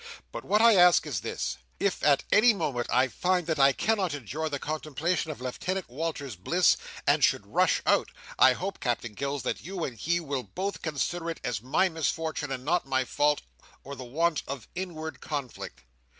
But 0.31 0.43
what 0.43 0.63
I 0.63 0.75
ask 0.77 1.05
is 1.05 1.19
this. 1.19 1.59
If, 1.79 2.01
at 2.03 2.23
any 2.31 2.55
moment, 2.55 2.87
I 2.91 3.07
find 3.07 3.45
that 3.45 3.59
I 3.59 3.71
cannot 3.71 4.15
endure 4.15 4.49
the 4.49 4.57
contemplation 4.57 5.29
of 5.29 5.41
Lieutenant 5.41 5.89
Walters's 5.89 6.35
bliss, 6.35 6.75
and 7.05 7.23
should 7.23 7.45
rush 7.45 7.83
out, 7.85 8.09
I 8.39 8.53
hope, 8.53 8.79
Captain 8.79 9.13
Gills, 9.13 9.43
that 9.43 9.61
you 9.63 9.83
and 9.83 9.95
he 9.95 10.19
will 10.19 10.41
both 10.41 10.81
consider 10.81 11.29
it 11.29 11.39
as 11.43 11.61
my 11.61 11.87
misfortune 11.87 12.51
and 12.51 12.65
not 12.65 12.87
my 12.87 13.05
fault, 13.05 13.43
or 13.83 13.95
the 13.95 14.03
want 14.03 14.41
of 14.47 14.67
inward 14.73 15.21
conflict. 15.21 15.83